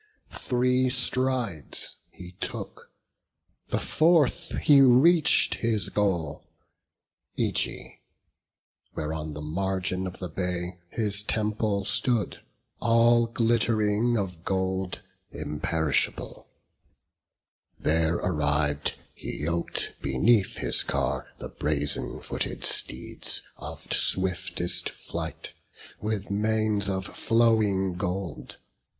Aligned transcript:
Three 0.33 0.89
strides 0.89 1.93
he 2.09 2.31
took; 2.39 2.89
the 3.67 3.77
fourth, 3.77 4.57
he 4.57 4.81
reach'd 4.81 5.53
his 5.61 5.89
goal, 5.89 6.43
Ægae; 7.37 7.99
where 8.93 9.13
on 9.13 9.35
the 9.35 9.43
margin 9.43 10.07
of 10.07 10.17
the 10.17 10.27
bay 10.27 10.79
His 10.89 11.21
temple 11.21 11.85
stood, 11.85 12.41
all 12.79 13.27
glitt'ring, 13.27 14.17
all 14.17 14.23
of 14.23 14.43
gold, 14.43 15.03
Imperishable; 15.29 16.47
there 17.77 18.15
arriv'd, 18.17 18.95
he 19.13 19.43
yok'd 19.43 19.93
Beneath 20.01 20.55
his 20.57 20.81
car 20.81 21.27
the 21.37 21.47
brazen 21.49 22.21
footed 22.21 22.65
steeds, 22.65 23.43
Of 23.57 23.93
swiftest 23.93 24.89
flight, 24.89 25.53
with 25.99 26.31
manes 26.31 26.89
of 26.89 27.05
flowing 27.05 27.93
gold. 27.93 28.57